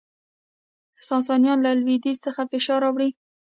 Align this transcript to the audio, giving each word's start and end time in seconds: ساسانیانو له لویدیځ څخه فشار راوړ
ساسانیانو 1.09 1.63
له 1.65 1.71
لویدیځ 1.79 2.17
څخه 2.25 2.41
فشار 2.51 2.79
راوړ 2.85 2.99